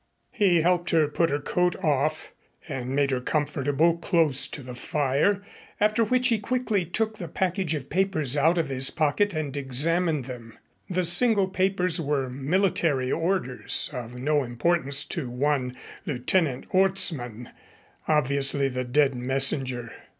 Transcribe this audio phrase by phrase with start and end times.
[0.31, 2.31] He helped her put her coat off
[2.67, 5.43] and made her comfortable close to the fire,
[5.79, 10.25] after which he quickly took the package of papers out of his pocket and examined
[10.25, 10.57] them.
[10.89, 15.75] The single papers were military orders of no importance to one
[16.07, 17.51] Lieutenant Orstmann,
[18.07, 19.93] obviously the dead messenger.